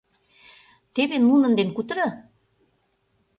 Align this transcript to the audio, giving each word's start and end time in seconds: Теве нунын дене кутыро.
Теве 0.93 1.17
нунын 1.27 1.51
дене 1.57 1.71
кутыро. 1.75 2.07